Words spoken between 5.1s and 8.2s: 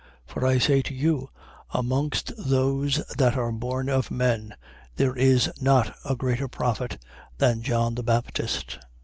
is not a greater prophet than John the